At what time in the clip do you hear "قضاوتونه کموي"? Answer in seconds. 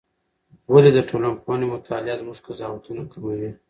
2.47-3.51